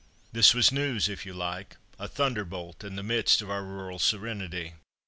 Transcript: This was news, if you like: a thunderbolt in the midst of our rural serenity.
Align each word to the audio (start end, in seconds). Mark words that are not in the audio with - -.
This 0.31 0.55
was 0.55 0.71
news, 0.71 1.07
if 1.07 1.27
you 1.27 1.33
like: 1.35 1.77
a 1.99 2.07
thunderbolt 2.07 2.83
in 2.83 2.95
the 2.95 3.03
midst 3.03 3.43
of 3.43 3.51
our 3.51 3.63
rural 3.63 3.99
serenity. 3.99 4.73